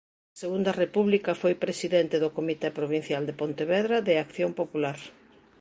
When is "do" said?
2.23-2.33